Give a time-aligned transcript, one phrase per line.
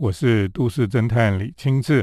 [0.00, 2.02] 我是都市侦探李清志。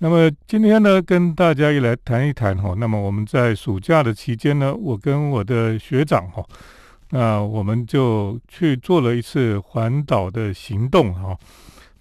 [0.00, 2.74] 那么今天呢，跟大家一来谈一谈哈。
[2.76, 6.44] 那么我们在暑假的期间呢，我跟我的学长哈，
[7.12, 11.34] 那我们就去做了一次环岛的行动哈。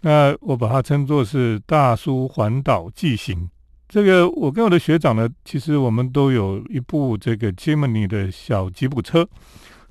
[0.02, 3.50] 那我把它称作是大叔环岛记行。
[3.88, 9.26] 这个我跟我的学长呢，其实我们都有一部这个 Jimny 的小吉普车，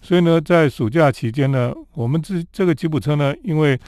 [0.03, 3.81] 所以呢，在暑假期间呢，我们这这个吉普车呢，因为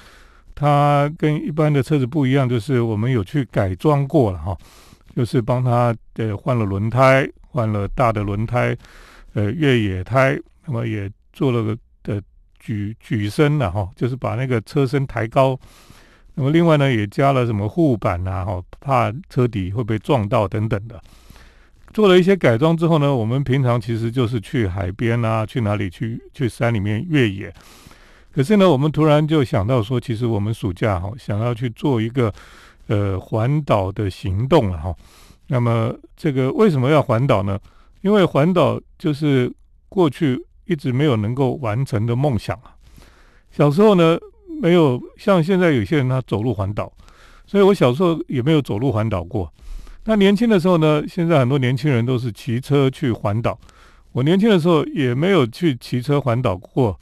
[0.57, 4.57] 它跟一般的车子不一样，就是我们有去改装过了哈，
[5.15, 8.75] 就是帮它呃换了轮胎，换了大的轮胎，
[9.35, 12.23] 呃越野胎，那么也做了个的
[12.59, 15.61] 举举升了哈，就是把那个车身抬高。
[16.35, 20.99] 那么另外呢，也加了什么护板啊，哈，怕车底会被撞到等等的。
[21.93, 27.53] 做了一些改装之后呢，我们平常其实就是去海边啊，去哪里去去山里面越野。
[28.37, 32.31] 可是呢，我们突然就想到说，其实我们暑假哈想要去做一个
[32.87, 34.95] 呃环岛的行动了哈。
[35.47, 37.59] 那么这个为什么要环岛呢？
[38.03, 39.51] 因为环岛就是
[39.89, 42.77] 过去一直没有能够完成的梦想啊。
[43.51, 44.19] 小时候呢，
[44.61, 46.93] 没有像现在有些人他走路环岛，
[47.47, 49.51] 所以我小时候也没有走路环岛过。
[50.05, 53.59] 那年轻的时候呢，现在很多年轻人都是骑车去环岛，
[54.13, 57.01] 我年轻的时候也没有去骑车环岛过。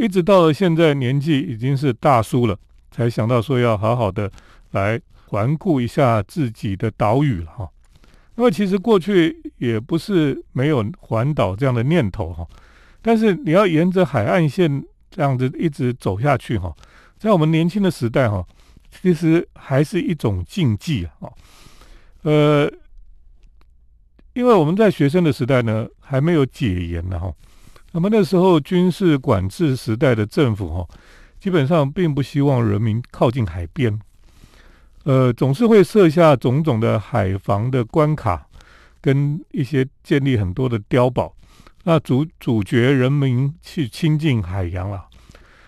[0.00, 2.58] 一直到了现在，年纪已经是大叔了，
[2.90, 4.32] 才想到说要好好的
[4.70, 7.68] 来环顾一下自己的岛屿了哈。
[8.36, 12.48] 因为其实过去也不是没有环岛这样的念头哈，
[13.02, 16.74] 但是你要沿着海岸线这样子一直走下去哈，
[17.18, 18.42] 在我们年轻的时代哈，
[19.02, 21.28] 其实还是一种禁忌啊。
[22.22, 22.72] 呃，
[24.32, 27.30] 因为我们在学生的时代呢，还没有解严呢哈。
[27.92, 30.88] 那么那时候军事管制时代的政府哈，
[31.40, 33.98] 基本上并不希望人民靠近海边，
[35.02, 38.46] 呃，总是会设下种种的海防的关卡，
[39.00, 41.34] 跟一些建立很多的碉堡，
[41.82, 45.06] 那阻阻绝人民去亲近海洋了。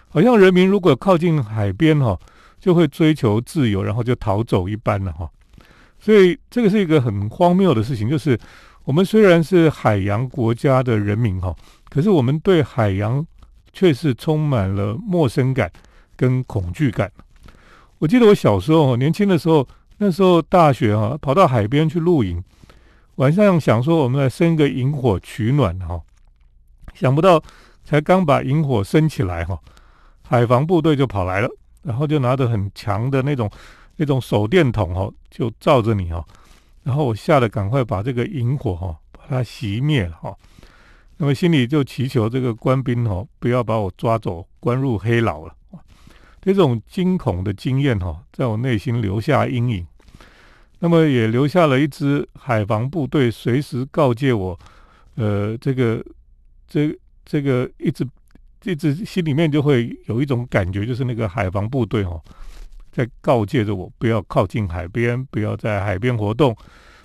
[0.08, 2.16] 好像人民如果靠近海边哈，
[2.60, 5.28] 就会追求自由，然后就逃走一般了哈。
[5.98, 8.38] 所以这个是一个很荒谬的事情，就是
[8.84, 11.52] 我们虽然是海洋国家的人民哈。
[11.92, 13.24] 可是我们对海洋
[13.70, 15.70] 却是充满了陌生感
[16.16, 17.12] 跟恐惧感。
[17.98, 22.42] 我记得我小时候年轻的时候，那时候大学哈，跑到海边去露营，
[23.16, 26.00] 晚上想说我们来生个萤火取暖哈，
[26.94, 27.42] 想不到
[27.84, 29.58] 才刚把萤火升起来哈，
[30.26, 31.48] 海防部队就跑来了，
[31.82, 33.50] 然后就拿着很强的那种
[33.96, 36.24] 那种手电筒哈，就照着你哈，
[36.84, 40.34] 然后我吓得赶快把这个萤火哈把它熄灭了哈。
[41.22, 45.54] 那么心里就祈求这个官兵哈，不要把我抓走，关入黑牢了。
[46.40, 49.86] 这种惊恐的经验哈，在我内心留下阴影。
[50.80, 54.58] 那么也留下了一支海防部队，随时告诫我，
[55.14, 56.04] 呃，这个
[56.66, 56.92] 这
[57.24, 58.04] 这个一直
[58.64, 62.20] 一直心里面就会有一种感觉，就是那个海防部队哦，
[62.90, 66.56] 在告诫着我，不要靠近海边，不要在海边活动，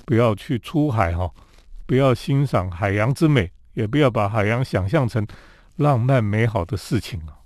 [0.07, 1.29] 不要去出海哈，
[1.85, 3.51] 不要欣赏海洋之美。
[3.77, 5.25] 也不要把海洋想象成
[5.75, 7.37] 浪漫美好的事情啊！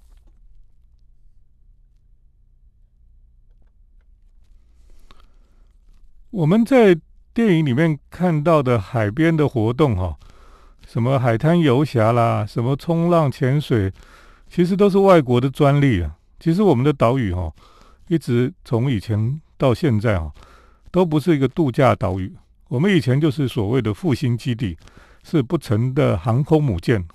[6.30, 6.98] 我们在
[7.34, 10.18] 电影里面看到的海边的活动，哈，
[10.88, 13.92] 什么海滩游侠啦，什么冲浪、潜水，
[14.48, 16.16] 其实都是外国的专利啊。
[16.40, 17.54] 其实我们的岛屿，哈，
[18.08, 20.32] 一直从以前到现在，哈，
[20.92, 22.34] 都不是一个度假岛屿。
[22.70, 24.78] 我们以前就是所谓的复兴基地。
[25.24, 27.06] 是不成的航空母舰，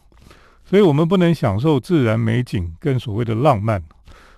[0.64, 3.82] 所以我们不能享受自然美景跟所谓的浪漫。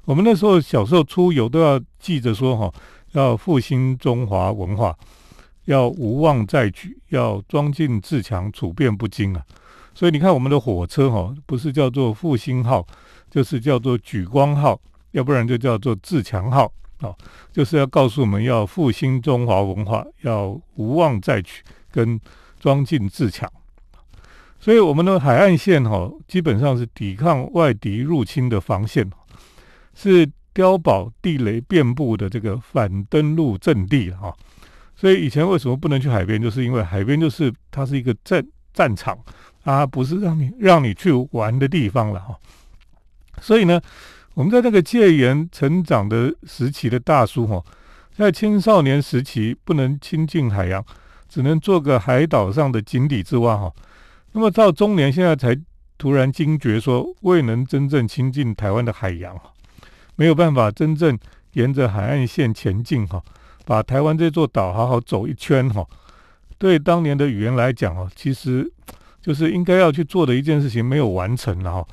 [0.05, 2.73] 我们那时候小时候出游都要记着说哈，
[3.13, 4.97] 要复兴中华文化，
[5.67, 9.43] 要无妄再举，要庄敬自强，处变不惊啊。
[9.95, 12.87] 所以你看我们的火车哈，不是叫做复兴号，
[13.31, 14.81] 就是叫做举光号，
[15.11, 17.15] 要不然就叫做自强号啊，
[17.53, 22.19] 就是要告诉我们要复兴中华文化，要无妄再举跟
[22.59, 23.51] 庄敬自强。
[24.69, 29.11] 所以我们的海岸线哈，基本上是抵抗外敌入侵的防线，
[29.95, 34.31] 是碉堡地雷遍布的这个反登陆阵地哈。
[34.95, 39.19] 所以以前为什么不能去海边，就是因为海边就是它是一个战战场
[39.65, 42.39] 它，不是让你让你去玩的地方了哈。
[43.41, 43.81] 所以呢，
[44.35, 47.65] 我们在那个戒严成长的时期的大叔哈，
[48.15, 50.85] 在青少年时期不能亲近海洋，
[51.27, 53.73] 只能做个海岛上的井底之蛙哈。
[54.39, 55.61] 那么到中年，现在才
[55.99, 59.37] 突然惊觉，说未能真正亲近台湾的海洋，
[60.15, 61.19] 没有办法真正
[61.55, 63.21] 沿着海岸线前进哈，
[63.65, 65.85] 把台湾这座岛好好走一圈哈。
[66.57, 68.73] 对当年的语言来讲哦，其实
[69.21, 71.85] 就是应该要去做的一件事情没有完成了哈。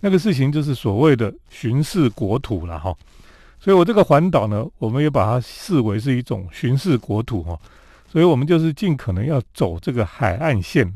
[0.00, 2.94] 那个事情就是所谓的巡视国土了哈。
[3.58, 7.58] 所以我这个环岛呢，我们也把它视为是一种巡视国土哈。
[8.06, 10.94] 所以我们就是尽可能要走这个海岸线。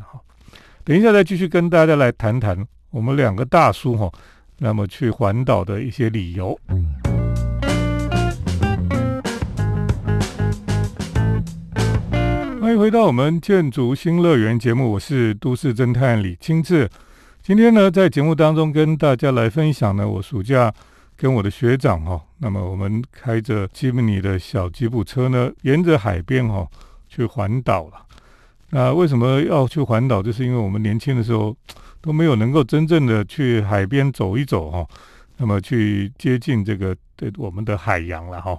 [0.88, 4.10] 等一下再继续跟大家来谈谈我们两个大叔哈，
[4.56, 6.58] 那么去环岛的一些理由。
[12.58, 16.88] 欢迎回到我们建筑新乐园节目，我是都市侦探李清志。
[17.42, 20.72] 今天呢，在节目当中跟大家来分享呢，我暑假
[21.18, 26.66] 跟我的学长哈，那么我们开着吉姆尼的小吉普车呢，沿着海边哈。
[27.10, 28.04] 去环岛了，
[28.70, 30.22] 那为什么要去环岛？
[30.22, 31.56] 就是因为我们年轻的时候
[32.00, 34.86] 都没有能够真正的去海边走一走哈，
[35.38, 38.58] 那么去接近这个对我们的海洋了哈。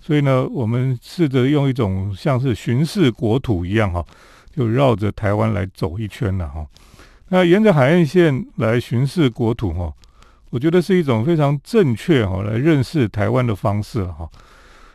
[0.00, 4.04] 所以呢，我们试着用一种像是巡视国土一样哈，
[4.54, 6.66] 就绕着台湾来走一圈了哈。
[7.28, 9.92] 那沿着海岸线来巡视国土哈，
[10.50, 14.30] 我觉得是一种非常正确哈来认识台湾的方式了哈。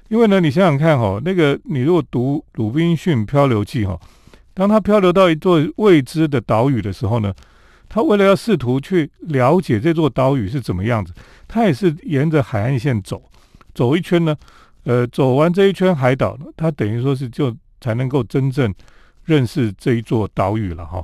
[0.08, 4.00] 因为呢，你想想看哈，那个你如果读《鲁滨逊漂流记》哈，
[4.54, 7.34] 当他漂流到一座未知的岛屿的时候呢，
[7.88, 11.14] 他为了要试图去了解这座岛屿是怎么样子，
[11.48, 13.22] 他也是沿着海岸线走，
[13.74, 14.36] 走一圈呢，
[14.84, 18.74] 呃，走完这一圈海岛，他等于说是就才能够真正
[19.24, 21.04] 认识这一座岛屿了哈。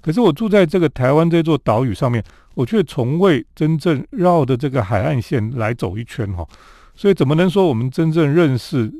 [0.00, 2.22] 可是我住在这个台湾这座岛屿上面，
[2.54, 6.46] 我却从未真正绕着这个海岸线来走一圈哈。
[6.94, 8.92] 所以怎么能说我们真正认识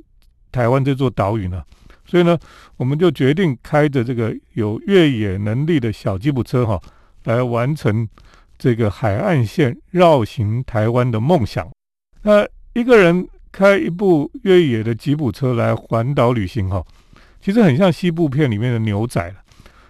[0.51, 1.63] 台湾这座岛屿呢？
[2.15, 2.39] 所以呢，
[2.77, 6.81] 我们就决定开着这个有越野能力的小吉普车哈，
[7.25, 8.09] 来完成
[8.57, 11.69] 这个海岸线绕行台湾的梦想。
[12.23, 16.81] 那一个人开一部越野的吉普车来环岛旅行哈，
[17.41, 19.35] 其实很像西部片里面的牛仔了。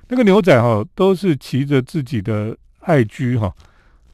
[0.08, 3.52] 那个牛仔哈，都是骑着自己的爱驹哈。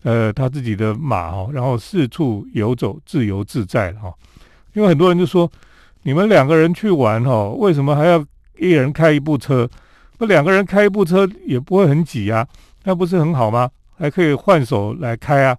[0.02, 4.12] 呃，他自己的马哈，然后四处游走，自由自在哈。
[4.72, 5.48] 因为很多人就说，
[6.02, 8.24] 你们两个人去玩哈，为什么还要
[8.58, 9.68] 一人开一部车？
[10.18, 12.46] 那两个人开一部车也不会很挤呀，
[12.84, 13.70] 那不是很好吗？
[13.96, 15.56] 还可以换手来开啊。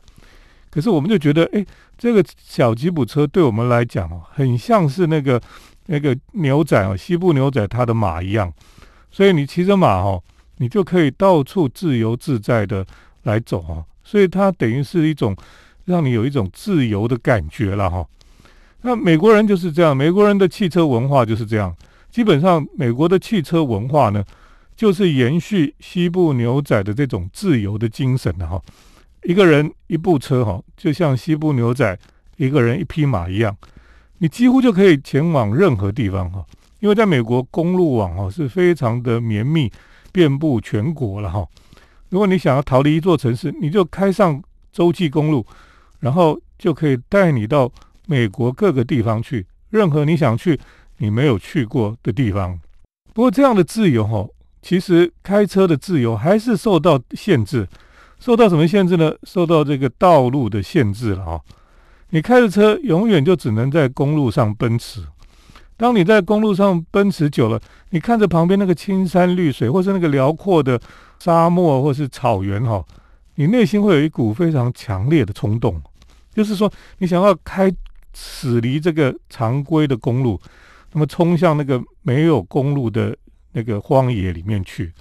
[0.69, 1.65] 可是我们就觉得，哎，
[1.97, 5.41] 这个小吉普车对我们来讲哦，很像是那个
[5.87, 8.51] 那个牛仔哦，西部牛仔他的马一样。
[9.11, 10.19] 所以你骑着马哈，
[10.57, 12.85] 你就可以到处自由自在的
[13.23, 13.85] 来走哦。
[14.03, 15.35] 所以它等于是一种
[15.85, 18.05] 让你有一种自由的感觉了哈。
[18.81, 21.75] 那美国人就是这样，美国人的汽车文化就是这样。
[22.09, 24.23] 基本上，美国的汽车文化呢，
[24.75, 28.61] 就是延续西部牛仔的这种自由的精神的哈。
[29.23, 31.97] 一个人一部车哈，就像西部牛仔
[32.37, 33.55] 一个人一匹马一样，
[34.17, 36.43] 你几乎就可以前往任何地方哈。
[36.79, 39.71] 因为在美国，公路网哈是非常的绵密，
[40.11, 41.47] 遍布全国了哈。
[42.09, 44.41] 如果你想要逃离一座城市，你就开上
[44.73, 45.45] 洲际公路，
[45.99, 47.71] 然后就可以带你到
[48.11, 50.59] 美国各个地方去，任何你想去
[50.97, 52.59] 你没有去过的地方。
[53.13, 54.27] 不过这样的自由哈，
[54.61, 57.65] 其实开车的自由还是受到限制，
[58.19, 59.13] 受到什么限制呢？
[59.23, 61.41] 受到这个道路的限制了哈。
[62.09, 65.01] 你开着车永远就只能在公路上奔驰。
[65.77, 67.57] 当你在公路上奔驰久了，
[67.91, 70.77] 你看着旁边那个青山绿水，或是那个辽阔的。
[71.23, 72.83] 沙漠或是草原哈，
[73.35, 75.79] 你内心会有一股非常强烈的冲动，
[76.33, 77.71] 就是说你想要开
[78.13, 80.39] 驶离这个常规的公路，
[80.93, 83.15] 那么冲向那个没有公路的
[83.51, 84.91] 那个荒野里面去。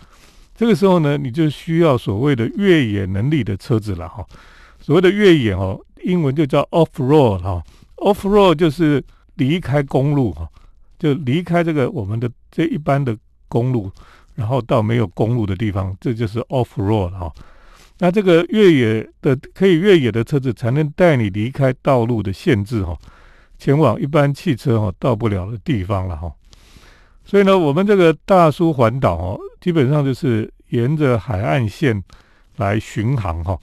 [0.54, 4.26] 这个时候呢，你就需要所谓的越野能力的车子了哈。
[4.80, 7.62] 所谓的越野哦，英文就叫 off road 哈
[7.96, 9.02] ，off road 就是
[9.36, 10.48] 离开公路哈，
[10.98, 13.16] 就离开这个我们的这一般的
[13.48, 13.90] 公路。
[14.36, 17.30] 然后到没有公路的地方，这就是 off road 哈。
[18.02, 22.96] 那这个越野的可以越野的车子，才能带你离开道路的限制哈，
[23.58, 26.32] 前往一般汽车哈到不了的地方了哈。
[27.26, 32.02] 所以呢，我们这个大叔环岛哦，基本上就是沿着海岸线
[32.56, 33.58] 来巡航哈，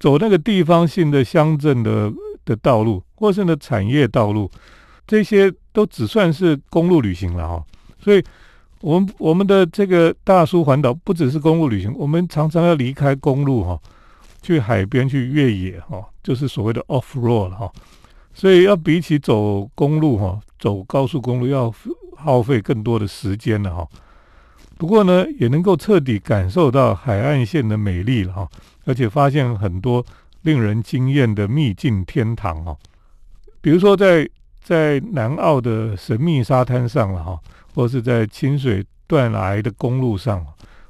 [0.00, 2.12] 走那个地方性的乡镇的
[2.44, 4.50] 的道路，或是呢产业道路，
[5.06, 7.64] 这些都只算是公路旅行了哈。
[8.02, 8.22] 所以。
[8.82, 13.80] 我们我们的这个大叔环岛不只是公路旅行，我们常常要离开公路哈，
[14.42, 17.70] 去海边去越野哈，就是所谓的 off road 哈。
[18.34, 21.72] 所以要比起走公路哈，走高速公路要
[22.16, 23.88] 耗费更多的时间了哈。
[24.76, 28.48] 不过呢，也能够彻底感受到海岸线的美丽了哈，
[28.84, 30.04] 而且发现很多
[30.42, 32.76] 令人惊艳的秘境天堂哈。
[33.60, 34.28] 比如说在
[34.62, 37.38] 在南澳的神秘沙滩上了哈，
[37.74, 40.46] 或是在清水断崖的公路上，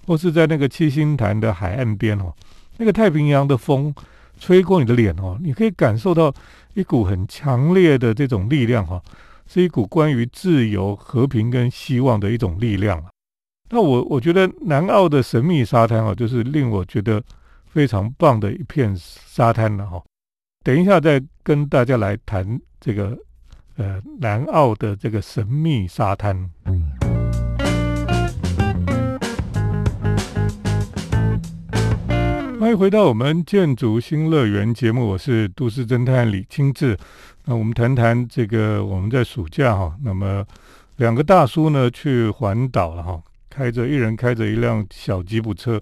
[0.07, 2.33] 或是在那个七星潭的海岸边哦，
[2.76, 3.95] 那个太平洋的风
[4.38, 6.33] 吹过你的脸哦，你可以感受到
[6.75, 9.00] 一股很强烈的这种力量哈，
[9.47, 13.02] 是一股关于自由、和平跟希望的一种力量
[13.71, 17.23] 那我我觉得南澳的神秘沙滩哦，就是令我觉得
[17.64, 20.02] 非常棒的一片沙滩了哈。
[20.62, 23.19] 等一下再跟大家来谈这个
[23.83, 26.49] 呃南澳的这个神秘沙滩。
[32.61, 36.97] 欢迎回到我们建筑新乐园节目，我是都市侦探李清志。
[37.45, 40.47] 那我们谈谈这个我们在暑假哈，那么
[40.99, 43.21] 两个大叔呢去环岛了哈。
[43.51, 45.81] 开着一人开着一辆小吉普车，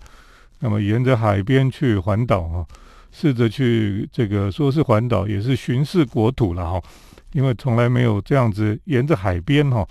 [0.60, 2.66] 那么沿着海边去环岛哈，
[3.12, 6.82] 试着去这个说是环岛，也是巡视国土了哈，
[7.32, 9.86] 因为从来没有这样子沿着海边哈，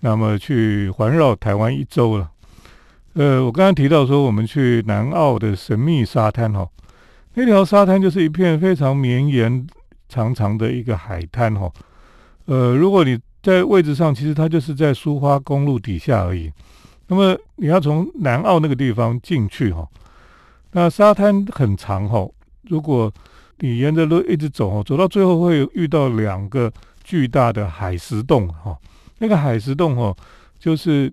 [0.00, 2.30] 那么去环绕台湾一周了。
[3.14, 6.68] 呃，我刚刚提到说我们去南澳的神秘沙滩哈，
[7.34, 9.66] 那条沙滩就是一片非常绵延
[10.08, 11.72] 长长的一个海滩哈。
[12.46, 16.52] 呃，如果你在位置上，其实它就是在苏花公路底下而已。
[17.06, 19.86] 那么你要从南澳那个地方进去哈，
[20.72, 22.26] 那沙滩很长哈，
[22.62, 23.12] 如果
[23.58, 28.76] 你沿着路一直走哦，走到最后会遇到两个巨大的海石洞哈，
[29.18, 30.14] 那个海石洞哈，
[30.58, 31.12] 就是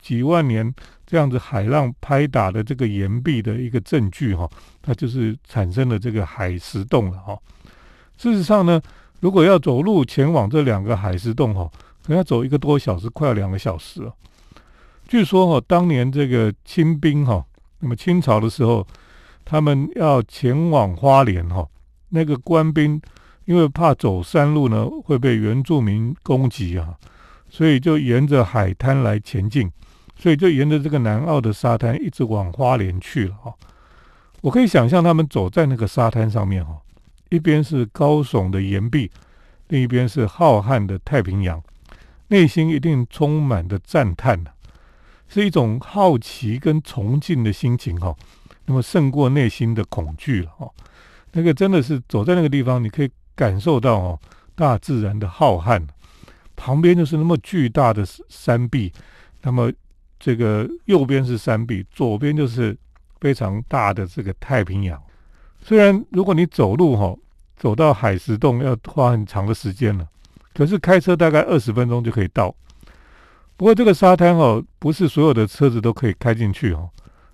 [0.00, 0.72] 几万年
[1.06, 4.48] 这样子海浪拍打的这个岩壁的一个证据哈，
[4.80, 7.38] 它就是产生了这个海石洞了哈。
[8.16, 8.80] 事实上呢，
[9.20, 11.68] 如果要走路前往这两个海石洞哈，
[12.02, 14.14] 可能要走一个多小时，快要两个小时了。
[15.08, 17.44] 据说哈，当年这个清兵哈，
[17.80, 18.86] 那么清朝的时候，
[19.44, 21.66] 他们要前往花莲哈，
[22.10, 23.00] 那个官兵
[23.46, 26.94] 因为怕走山路呢会被原住民攻击啊，
[27.48, 29.70] 所以就沿着海滩来前进，
[30.16, 33.54] 所以就沿着这个南澳的沙滩一直往花莲去了哈。
[34.42, 36.78] 我可以想象他们走在那个沙滩上面哈，
[37.28, 39.10] 一边是高耸的岩壁，
[39.68, 41.62] 另一边是浩瀚的太平洋，
[42.28, 44.52] 内心一定充满着赞叹的。
[45.28, 48.16] 是一种好奇跟崇敬的心情哈，
[48.66, 50.68] 那么胜过内心的恐惧了哈。
[51.32, 54.20] 那个真的是走在那个地方，你可以感受到哦，
[54.54, 55.82] 大自然的浩瀚，
[56.56, 58.92] 旁边就是那么巨大的山壁，
[59.42, 59.72] 那么
[60.18, 62.76] 这个右边是山壁，左边就是
[63.20, 65.00] 非常大的这个太平洋。
[65.62, 67.16] 虽然如果你走路哈，
[67.56, 70.08] 走到海石洞要花很长的时间了，
[70.54, 72.54] 可是开车大概二十分钟就可以到。
[73.56, 76.88] 不过这个沙滩哦，不是所有的车子都可以开进去哦，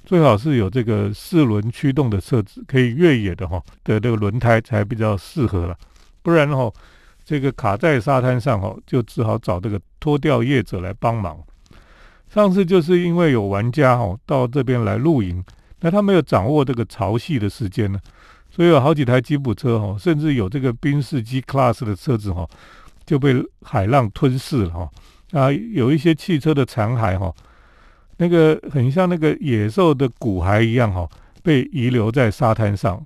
[0.07, 5.77] 最好是有这个四轮驱动的车子，可以越野的哈的这个轮胎才比较适合了，
[6.23, 6.73] 不然哈，
[7.25, 11.37] 这个卡在沙滩上哈，就只好找这个拖吊业者来帮忙。
[12.33, 15.45] 上次就是因为有玩家哈到这边来露营，
[15.81, 17.99] 那他没有掌握这个潮汐的时间呢，
[18.49, 22.49] 所以有好几台吉普车哈，甚至有这个宾士 G Class 的车子哈，
[23.05, 24.91] 就被海浪吞噬了哈。
[25.33, 27.35] 啊，有一些汽车的残骸哈，
[28.17, 31.09] 那个很像那个野兽的骨骸一样哈，
[31.43, 33.05] 被遗留在沙滩上。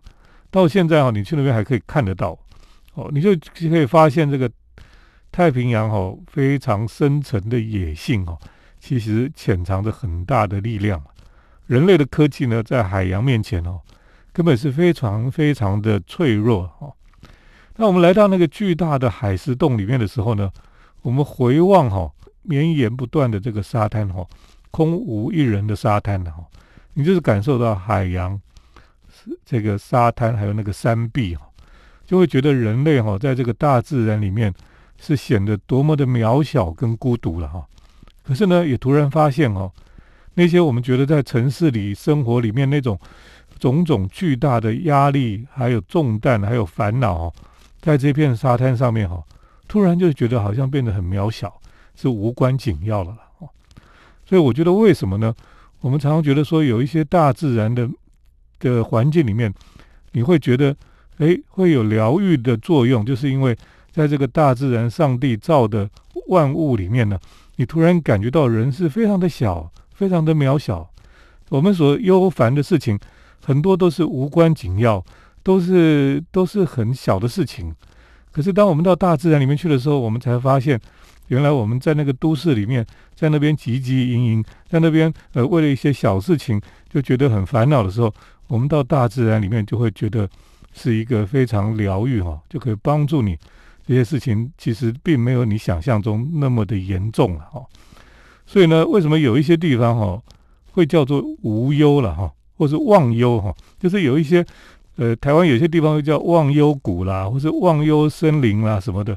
[0.51, 2.39] 到现在哈，你去那边还可以看得到
[2.95, 4.51] 哦，你就可以发现这个
[5.31, 8.39] 太平洋哈非常深沉的野性哦，
[8.79, 11.03] 其实潜藏着很大的力量。
[11.67, 13.81] 人类的科技呢，在海洋面前哦，
[14.33, 16.93] 根本是非常非常的脆弱哦。
[17.77, 20.51] 那我们来到那个巨大的海石洞里面的时候呢？
[21.03, 22.13] 我们回望哈，
[22.43, 24.27] 绵延不断的这个沙滩哈，
[24.71, 26.45] 空无一人的沙滩哈，
[26.95, 28.41] 你就是感受到海洋、
[29.09, 31.47] 是这个沙滩还有那个山壁哈，
[32.07, 34.53] 就会觉得人类哈，在这个大自然里面
[34.99, 37.67] 是显得多么的渺小跟孤独了哈。
[38.23, 39.71] 可是呢，也突然发现哦，
[40.35, 42.99] 那些我们觉得在城市里生活里面那种
[43.59, 47.33] 种种巨大的压力，还有重担，还有烦恼，
[47.81, 49.23] 在这片沙滩上面哈。
[49.67, 51.61] 突然就觉得好像变得很渺小，
[51.95, 53.17] 是无关紧要了。
[54.31, 55.35] 所以我觉得为什么呢？
[55.81, 57.91] 我们常常觉得说有一些大自然的
[58.61, 59.53] 的环境里面，
[60.13, 60.77] 你会觉得
[61.19, 63.59] 哎会有疗愈的作用，就是因为
[63.91, 65.91] 在这个大自然上帝造的
[66.29, 67.19] 万物里面呢，
[67.57, 70.89] 你突然感觉到人是非常的小，非常的渺小。
[71.49, 72.97] 我们所忧烦的事情
[73.45, 75.05] 很多都是无关紧要，
[75.43, 77.75] 都是都是很小的事情。
[78.31, 80.81] 可是，当我们到大自然里面去的时候，我们才发现，
[81.31, 82.85] 原来我们在那个都市里面，
[83.15, 88.13] 在那边汲汲营营，在那边呃，为了一些小事情就觉得很烦恼的时候，
[88.49, 90.29] 我们到大自然里面就会觉得
[90.73, 93.39] 是一个非常疗愈哈，就可以帮助你
[93.87, 97.63] 这些事情其实并没有你想象中那么的严重了哈。
[98.45, 100.21] 所以呢，为什么有一些地方哈
[100.73, 103.55] 会叫做无忧了哈，或是忘忧哈？
[103.79, 104.45] 就是有一些
[104.97, 109.17] 呃，台湾有些地方会叫忘忧谷啦，或是忘忧森林啦什么的，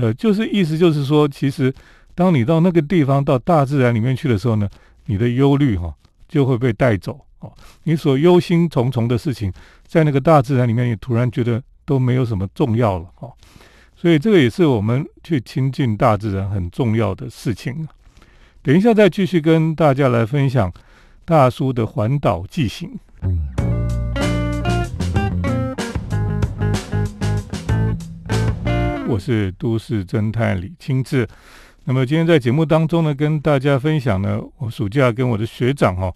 [0.00, 1.74] 呃，就是意思就是说，其实
[2.14, 4.68] 当你到那个地方到大自然里面去的时候呢，
[5.06, 5.92] 你的忧虑哈
[6.28, 7.52] 就会被带走哦，
[7.84, 9.52] 你所忧心忡忡的事情，
[9.86, 13.28] 在那个大自然里面，你突然觉得都没有什么重要了哈。
[13.96, 17.88] 所以这个也是我们去亲近大自然很重要的事情。
[18.62, 20.72] 等一下，再继续跟大家来分享
[21.24, 22.98] 大叔的环岛记行。
[29.08, 31.26] 我是都市侦探李清志。
[31.84, 36.12] 那么今天在节目当中呢，跟大家分享呢，我暑假跟我的学长哈，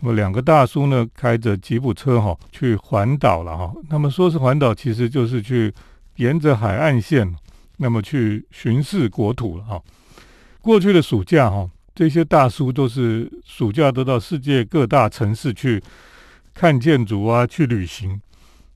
[0.00, 3.70] 那么两个大叔呢，开着吉普车哈，去环岛了哈。
[3.90, 5.70] 那么说是环岛，其实就是去
[6.16, 7.36] 沿着海岸线，
[7.76, 9.82] 那么去巡视国土了哈。
[10.62, 11.68] 过去的暑假哈。
[11.92, 15.82] 这些大叔都是暑假都到世界各大城市去
[16.54, 18.18] 看建筑啊，去旅行。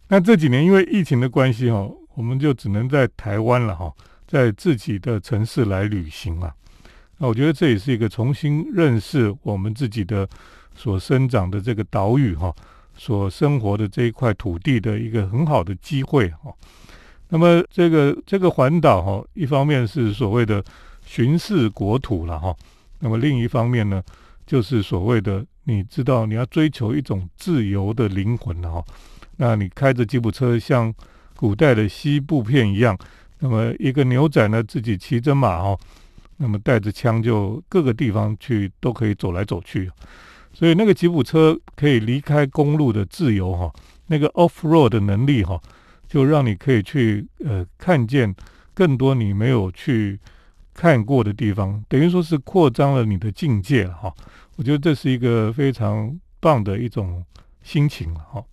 [0.08, 3.92] 那这几年因为疫情的关系哈，我们就只能在台湾了哈，
[4.26, 6.54] 在自己的城市来旅行了。
[7.18, 10.28] 那我觉得这也是一个重新认识我们自己的
[10.74, 12.52] 所生长的这个岛屿哈，
[12.96, 16.52] 所生活的这一块土地的一个很好的机会哈。
[17.28, 20.62] 那么这个这个环岛哈，一方面是所谓的
[21.04, 22.54] 巡视国土了哈。
[23.00, 24.02] 那么另一方面呢，
[24.46, 28.84] 就是所谓的你知道你要追求一种自由的灵魂了哈。
[29.36, 30.92] 那你开着吉普车像
[31.36, 32.96] 古代的西部片一样，
[33.38, 35.78] 那么一个牛仔呢自己骑着马哈，
[36.36, 39.90] 那么带着枪就各个地方去都可以走来走去。
[40.52, 43.72] 所以那个吉普车可以离开公路的自由哈，
[44.06, 45.60] 那个 off road 的能力哈，
[46.06, 48.34] 就让你可以去呃看见
[48.72, 50.18] 更多你没有去。
[50.76, 54.12] 看过的地方，等于说是扩张了你的境界了哈。
[54.56, 57.24] 我觉得这是一个非常棒的一种
[57.62, 58.44] 心情了哈。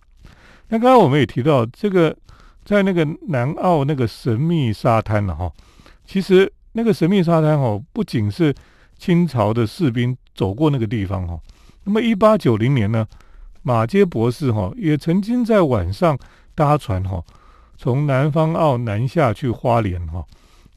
[0.68, 2.16] 那刚刚我们也提到，这个
[2.64, 5.50] 在那个南澳那个神秘沙滩了哈。
[6.04, 8.54] 其实那个神秘沙滩哦，不仅是
[8.98, 11.38] 清朝的士兵走过那个地方哈。
[11.84, 13.06] 那么一八九零年呢，
[13.62, 16.18] 马街博士哈也曾经在晚上
[16.54, 17.22] 搭船哈，
[17.76, 20.24] 从南方澳南下去花莲哈。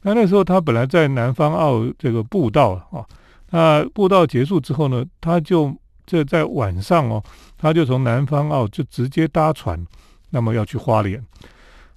[0.02, 3.04] 那那时候他本来在南方澳这个步道啊，
[3.50, 7.22] 那步道结束之后呢，他就这在晚上哦，
[7.58, 9.84] 他就从南方澳就直接搭船，
[10.30, 11.24] 那么要去花莲。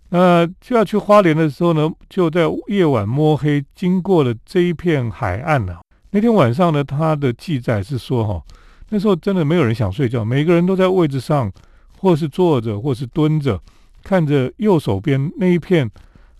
[0.09, 5.79] 那就要去花莲的时候呢，就在夜晚摸黑经过了这一片海岸了。
[6.11, 8.43] 那天晚上呢，他的记载是说哈，
[8.89, 11.51] 那时候真的没有人想睡觉，每个人都在位置上，
[11.97, 13.59] 或是坐着，或是蹲着，
[14.03, 15.89] 看着右手边那一片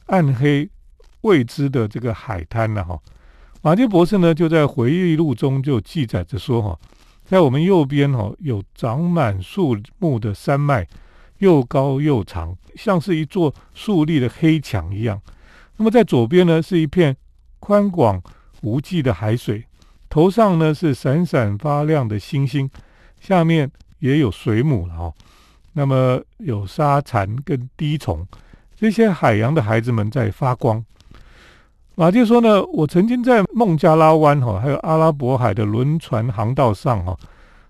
[0.08, 0.70] 暗黑。
[1.24, 2.98] 未知的这个海滩了哈，
[3.62, 6.80] 马丁博士呢就在回忆录中就记载着说哈，
[7.26, 10.88] 在我们右边哈有长满树木的山脉，
[11.40, 15.22] 又高又长，像是一座竖立的黑墙一样。
[15.76, 17.16] 那么在左边呢是一片
[17.60, 18.22] 宽广
[18.62, 19.66] 无际的海水，
[20.10, 22.70] 头上呢是闪闪发亮的星星，
[23.20, 25.14] 下面也有水母了哈。
[25.74, 28.28] 那么有沙蚕跟滴虫，
[28.76, 30.84] 这些海洋的孩子们在发光。
[31.96, 37.18] 马蒂说呢，我曾经在孟加拉湾哈，还有阿拉伯海的轮船航道上哈，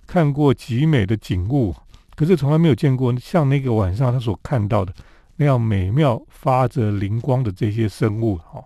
[0.08, 1.76] 看过极美的景物，
[2.20, 4.94] 可是从来没有见过像那个晚上他所看到的
[5.38, 8.62] 那样美妙、发着灵光的这些生物哈。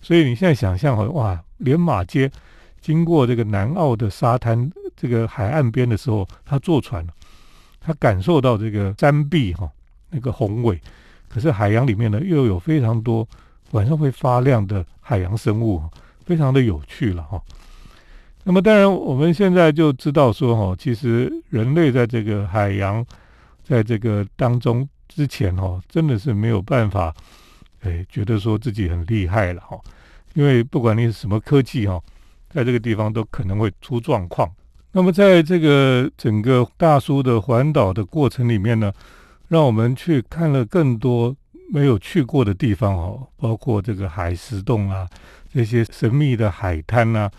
[0.00, 2.32] 所以你现在想象哈，哇，连马街
[2.80, 7.06] 经过这个南澳的沙滩这个海岸边的时候，他坐船，
[7.78, 9.70] 他感受到这个山壁哈
[10.08, 10.80] 那个宏伟，
[11.28, 13.28] 可是海洋里面呢又有非常多。
[13.72, 15.82] 晚上会发亮的海洋生物，
[16.24, 17.38] 非常的有趣了哈。
[18.44, 23.04] 那么当然，我们现在就知道说哈，其实人类在这个海洋，
[23.62, 27.14] 在这个当中之前哈，真的是没有办法，
[27.82, 29.78] 哎，觉得说自己很厉害了哈。
[30.34, 32.00] 因为不管你是什么科技哈，
[32.50, 34.50] 在这个地方都可能会出状况。
[34.92, 38.92] 那么在这个整个大叔的环岛的过程里面呢，
[39.48, 41.34] 让我们去看了更多。
[41.70, 45.08] 没有去过的地方哦，包括这个海石洞啊，
[45.50, 47.30] 这些神秘的海滩啊，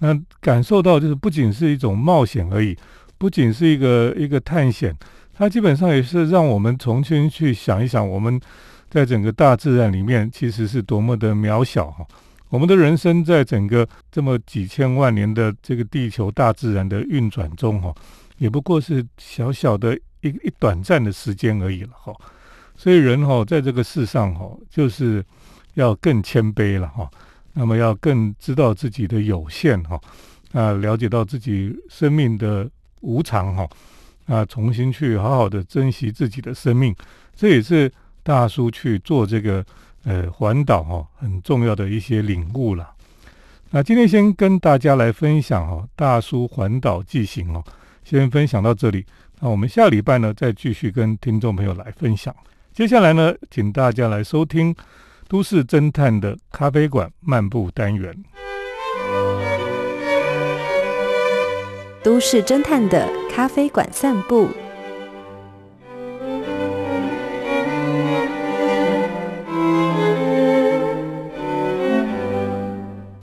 [0.00, 2.76] 那感受到就是不仅是一种冒险而已，
[3.16, 4.94] 不仅是一个一个探险，
[5.32, 8.40] 它基本上也是让我们重新去想一想，我们
[8.90, 12.04] 在整个大自然里面其实是多么的渺小哈。
[12.48, 17.94] 我们的人生在整个这么几千万年的这个地球大自然的运转中哈，
[18.38, 22.12] 也不过是小小的一一短暂的时间而已了哈。
[22.74, 25.24] 所以人哈，在这个世上哈，就是
[25.74, 27.08] 要更谦卑了哈。
[27.52, 30.00] 那么要更知道自己的有限哈，
[30.52, 32.68] 啊，了解到自己生命的
[33.00, 33.68] 无常哈，
[34.26, 36.94] 啊，重新去好好的珍惜自己的生命，
[37.34, 39.64] 这也是大叔去做这个
[40.04, 42.88] 呃环岛哈很重要的一些领悟了。
[43.70, 47.64] 那今天先跟大家来分享哈大叔环岛记行哦，
[48.04, 49.04] 先分享到这里。
[49.40, 52.34] 那我们下礼拜呢再继续跟听众朋友来分享。
[52.72, 54.74] 接下来呢，请大家来收听。
[55.30, 58.12] 都市侦探的咖啡馆漫步单元，
[62.02, 64.48] 都市侦探的咖啡馆散步。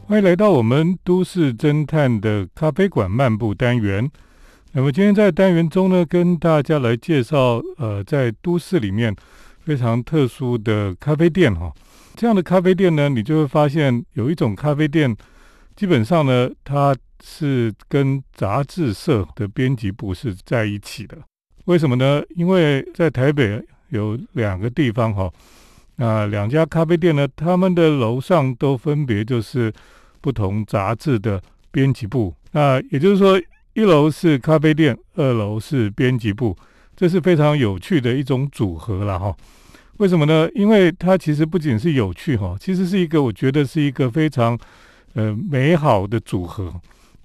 [0.07, 4.09] 欢迎来到我们都市侦探的咖啡馆漫步单元。
[4.71, 9.13] 那么今天在单元中呢，跟大家来介绍，呃，在都市里面
[9.59, 11.73] 非常特殊的咖啡店哈。
[12.17, 15.15] 这样的咖啡店呢，你就会发现有一种咖啡店，
[15.75, 21.15] 基本上呢，它是跟杂志社的编辑部是在一起的。
[21.65, 22.23] 为什么呢？
[22.35, 25.31] 因为在台北有两个地方哈，
[25.97, 29.71] 那两家咖啡店呢，他们的楼上都分别就是
[30.19, 32.33] 不同杂志的编辑部。
[32.51, 33.39] 那也就是说，
[33.73, 36.57] 一楼是咖啡店，二楼是编辑部，
[36.95, 39.35] 这是非常有趣的一种组合了哈。
[39.97, 40.47] 为什么呢？
[40.53, 44.57] 因为它其实不仅是有趣哈，其实是一个我觉得是一个非常
[45.13, 46.73] 呃美好的组合。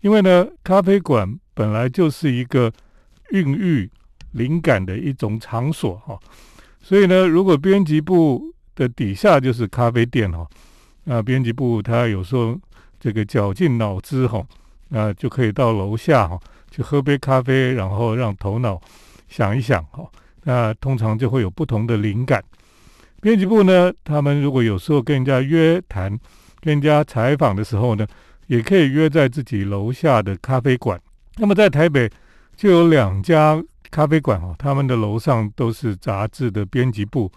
[0.01, 2.73] 因为呢，咖啡馆本来就是一个
[3.31, 3.89] 孕育
[4.33, 6.19] 灵感的一种场所哈，
[6.81, 8.43] 所以呢，如果编辑部
[8.75, 10.47] 的底下就是咖啡店哈，
[11.05, 12.59] 那编辑部他有时候
[12.99, 14.43] 这个绞尽脑汁哈，
[14.89, 18.81] 那就可以到楼下哈去喝杯咖啡，然后让头脑
[19.29, 20.11] 想一想哈，
[20.45, 22.43] 那通常就会有不同的灵感。
[23.23, 26.11] 编辑部呢，他们如果有时候跟人家约谈、
[26.61, 28.05] 跟人家采访的时候呢，
[28.49, 31.01] 也可以约在自己楼下的咖啡馆。
[31.37, 32.11] 那么在台北
[32.57, 37.31] 就有两家咖啡馆哦，他们的楼上都是杂志的编辑部。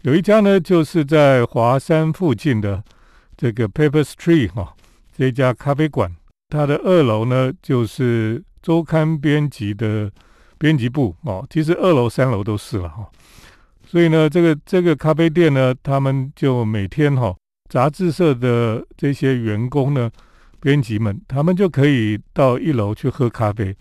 [0.00, 2.82] 有一家呢，就是在华山附近的
[3.36, 4.74] 这个 Paper Street 哈，
[5.16, 6.12] 这家咖啡馆，
[6.48, 10.10] 它的二楼呢就是周刊编辑的
[10.58, 11.46] 编辑部哦。
[11.48, 13.08] 其实二楼、三楼都是了哈。
[13.92, 17.36] 所以呢，这个这个咖啡店呢，他们就每天哈，
[17.68, 20.10] 杂志社的这些员工呢，
[20.62, 23.76] 编辑们，他们就可以到一楼去喝咖啡。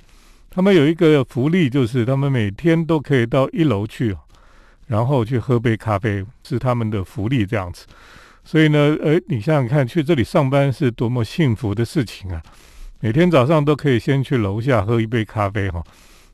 [0.50, 4.14] 他们有一个福利，就是他们每天都可以到一楼去，
[4.88, 7.86] 然后去喝杯咖啡，是他们的福利这样子。
[8.44, 12.44] 所以呢，呃，你想想看，去这里上班是多么幸福的事情啊！
[13.00, 15.82] 每天早上都可以先去楼下喝一杯咖啡哈，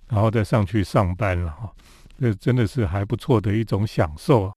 [0.10, 1.72] 然后再上去上班了哈。
[2.20, 4.54] 这真的是还不错的一种享受啊。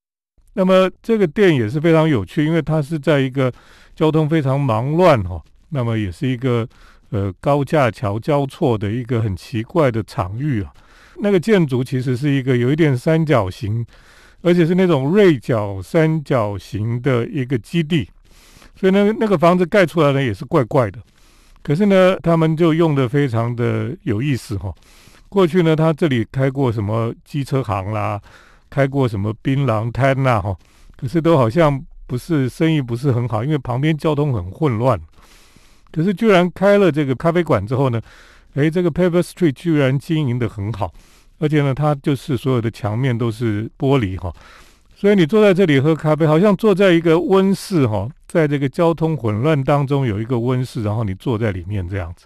[0.53, 3.51] 那么这个店也是非常有趣，因为它是在一个
[3.95, 6.67] 交通非常忙乱哈，那么也是一个
[7.11, 10.73] 呃高架桥交错的一个很奇怪的场域啊。
[11.19, 13.85] 那个建筑其实是一个有一点三角形，
[14.41, 18.09] 而且是那种锐角三角形的一个基地，
[18.75, 20.99] 所以呢，那个房子盖出来呢也是怪怪的。
[21.63, 24.73] 可是呢，他们就用的非常的有意思哈。
[25.31, 28.19] 过去呢，他这里开过什么机车行啦，
[28.69, 30.53] 开过什么槟榔摊呐，哈，
[30.97, 34.99] 可是都好像不是生意不是很好，因为旁边交通很混乱。
[35.89, 38.01] 可是居然开了这个咖啡馆之后呢，
[38.55, 40.93] 诶，这个 Paper Street 居然经营的很好，
[41.39, 44.33] 而且呢，它就是所有的墙面都是玻璃哈，
[44.93, 52.25] 所以你坐在这里喝咖啡，好像坐在一个温室哈，在这个交通混乱当中有一个温室，然后你坐在里面这样子。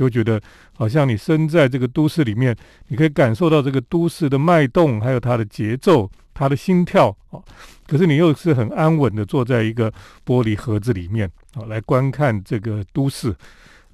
[0.00, 0.40] 就觉得
[0.72, 2.56] 好像你身在这个都市里面，
[2.88, 7.38] 你可以感受到这个都市的脉动，还有它的节奏、它的心跳啊。
[7.86, 9.92] 可是你又是很安稳的坐在一个
[10.24, 13.34] 玻璃盒子里面啊，来观看这个都市。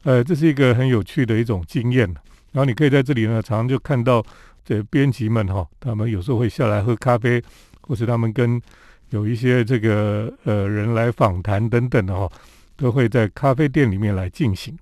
[0.04, 2.06] 呃，这是一个很有趣的一种经验。
[2.52, 4.24] 然后你可以在这里呢，常常就看到
[4.64, 7.42] 这编辑们哈，他们有时候会下来喝咖啡，
[7.80, 8.62] 或是他们跟
[9.10, 12.30] 有一些这个呃人来访谈等等的哈，
[12.76, 14.78] 都会在咖啡店里面来进行。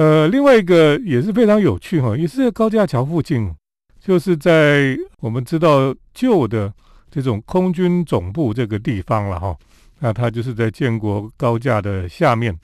[0.00, 3.54] 呃，另外一个也是非常有趣哈，也是在高架桥附近，
[4.00, 6.72] 就是在我们知道旧的
[7.10, 9.54] 这种空军总部这个地方了哈。
[9.98, 12.58] 那它就是在建国高架的下面，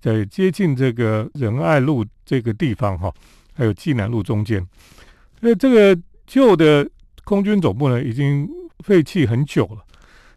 [0.00, 3.12] 在接近这个仁爱路这个地方哈，
[3.52, 4.66] 还有济南路中间。
[5.40, 6.88] 那这个旧的
[7.24, 8.48] 空军总部呢，已经
[8.82, 9.84] 废弃很久了。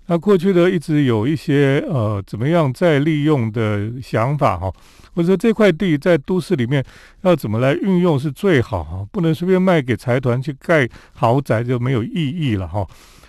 [0.07, 4.71] 那过去的一直有一些呃，怎么样再利用的想法哈。
[5.15, 6.83] 或者说这块地在都市里面
[7.21, 12.85] 要怎么来运用是最好哈，不能随便卖给财团去盖豪宅就没有意义了哈。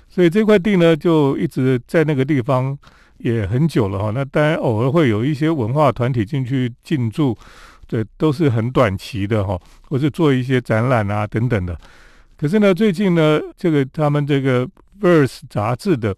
[0.09, 2.77] 所以这块地呢就一直在那个地方
[3.19, 4.11] 也很久了哈。
[4.15, 7.37] 那当然偶尔会有一些文化团体进去进驻，
[7.87, 11.79] 这都是很短期的哈，或是做一些展览啊等等的。
[12.37, 14.67] 可是呢，最近呢，这个他们这个
[15.01, 16.17] 《Verse》杂志的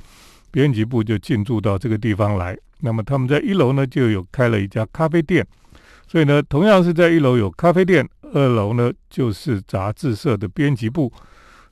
[0.56, 2.56] 编辑部就进驻到这个地方来。
[2.80, 5.46] 那么他们在一楼呢就有开了一家咖啡店，
[6.08, 11.12] 所以呢，同样是在一楼有咖啡店，二楼呢就是杂志社的编辑部。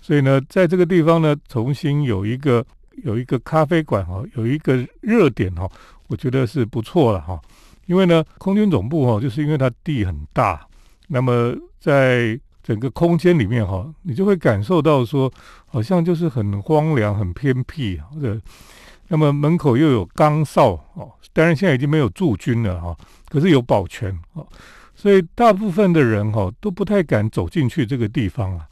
[0.02, 2.62] 所以呢，在这个地方呢，重新有一个
[3.04, 5.66] 有一个咖啡馆哈，有一个热点哈，
[6.08, 7.40] 我觉得是不错了哈。
[7.86, 10.60] 因为呢，空军总部哈，就是因为它地很大，
[11.08, 15.30] 那么在整个空间里面哈，你就会感受到说，
[15.66, 18.40] 好像就是很荒凉、很偏僻或者，
[19.08, 22.96] 那么门口又有岗哨哦，当然现在已经没有驻军了哈，
[23.28, 24.48] 可是有保全哦，
[24.94, 28.66] 所以大部分的人哈都不太敢走进去这个地方啊。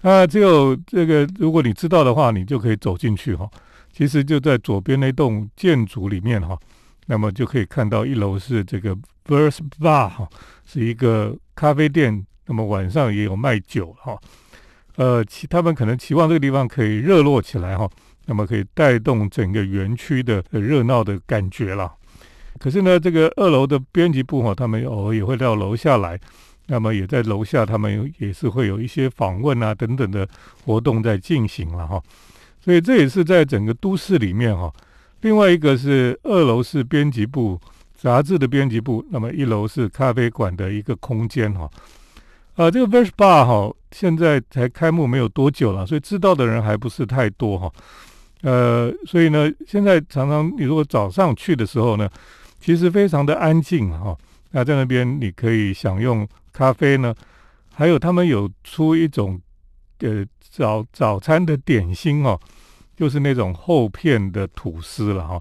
[0.00, 3.48] 那只有这个，如果你知道的话，你就可以走进去哈。
[3.92, 6.58] 其实就在左边那栋建筑里面哈，
[7.06, 10.28] 那么就可以看到一楼是这个 Verse Bar 哈，
[10.66, 12.26] 是一个咖啡店。
[12.46, 14.18] 那么晚上也有卖酒哈，
[14.96, 17.88] 呃，期他们可能期望这个地方可以热络起来哈，
[18.26, 21.92] 那么可以带动整个园区的热闹的感觉了。
[22.58, 26.18] 可是呢，这个二楼的编辑部哈，他们偶尔也会到楼下来，
[26.66, 30.28] 那么也在楼下，他们也是会有一些访问啊等等的
[30.64, 32.02] 活动在进行了哈。
[32.60, 34.72] 所以这也是在整个都市里面哈。
[35.22, 37.60] 另外一个是二楼是编辑部
[37.94, 41.68] 杂志的编辑部，那么一楼是咖啡馆的一个空间哈。
[42.56, 47.72] 呃，这个 Verse Bar 哈，现在才开幕没有多久了，所以知道的人还不是太多哈。
[48.42, 52.08] 呃，所以呢，现在常常你如果早上去的时候呢，
[52.60, 54.16] 其实非常的安静哈。
[54.50, 57.14] 那在那边你可以享用咖啡呢，
[57.72, 59.40] 还有他们有出一种
[60.00, 62.38] 呃早早餐的点心哦，
[62.94, 65.40] 就是那种厚片的吐司了哈。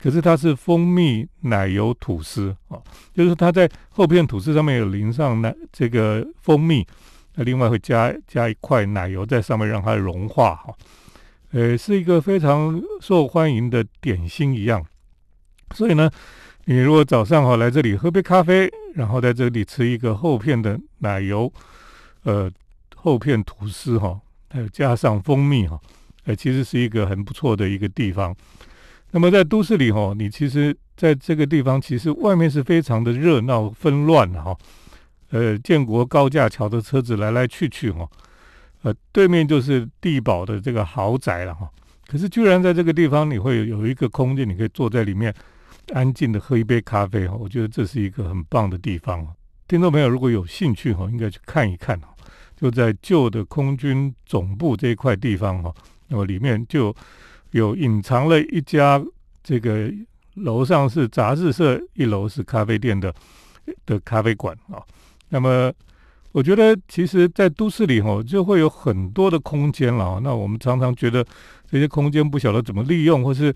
[0.00, 2.78] 可是它是蜂蜜奶油吐司啊，
[3.12, 6.86] 就是它在厚片吐司上面有淋上奶这个蜂蜜，
[7.34, 10.72] 那另外会加加一块奶油在上面让它融化哈，
[11.50, 14.84] 呃，是一个非常受欢迎的点心一样。
[15.74, 16.08] 所以呢，
[16.66, 21.52] 你如果早上哈来这里喝杯咖啡，然后在这里吃一个厚片的奶油，
[22.22, 22.48] 呃，
[22.94, 25.80] 厚片吐司哈，还有加上蜂蜜哈，
[26.24, 28.32] 呃，其实是一个很不错的一个地方。
[29.10, 34.54] 那么在都市里哈，你其实在这个地方，其实外面是非常的热闹纷乱的哈。
[35.30, 38.06] 呃，建国高架桥的车子来来去去哈，
[38.82, 41.70] 呃，对面就是地堡的这个豪宅了哈。
[42.06, 45.34] 可是居然在这个地方，你会有一个空间，你可以坐在里面
[45.94, 47.34] 安静的喝一杯咖啡哈。
[47.34, 49.26] 我觉得这是一个很棒的地方。
[49.66, 52.08] 听众朋友如果有兴趣哈，应该去看一看哈。
[52.56, 55.74] 就在旧的空军总部这一块地方哈，
[56.08, 56.94] 那么里面就。
[57.50, 59.02] 有隐藏了一家
[59.42, 59.90] 这个
[60.34, 63.12] 楼上是杂志社，一楼是咖啡店的
[63.86, 64.82] 的咖啡馆啊。
[65.30, 65.72] 那么
[66.32, 70.20] 我觉得，其实，在都市里吼，就会有很多的空间了。
[70.22, 71.24] 那我们常常觉得
[71.70, 73.52] 这些空间不晓得怎么利用，或是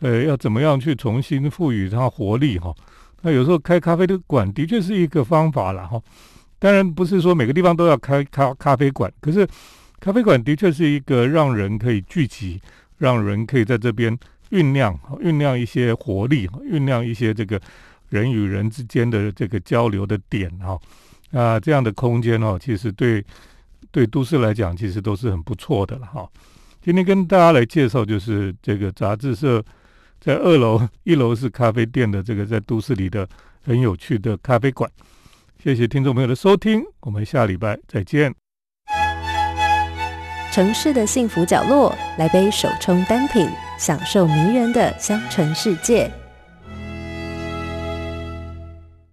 [0.00, 2.74] 呃要怎么样去重新赋予它活力哈。
[3.22, 6.00] 那有时候开咖啡的馆的确是一个方法了哈。
[6.58, 9.46] 当然不是说每个地方都要开咖咖啡馆，可是
[10.00, 12.60] 咖啡馆的确是一个让人可以聚集。
[12.98, 14.16] 让人可以在这边
[14.50, 17.60] 酝酿、酝酿一些活力，酝酿一些这个
[18.10, 20.78] 人与人之间的这个交流的点哈
[21.30, 23.24] 那，这样的空间哦，其实对
[23.90, 26.28] 对都市来讲，其实都是很不错的了哈。
[26.80, 29.62] 今天跟大家来介绍，就是这个杂志社
[30.20, 33.28] 在二楼、一楼是咖啡店的这个在都市里的
[33.62, 34.90] 很有趣的咖啡馆。
[35.62, 38.47] 谢谢听众朋友的收听，我们下礼拜再见。
[40.50, 46.10] 城市的幸福角落，来杯手冲单品，享受迷人的香醇世界。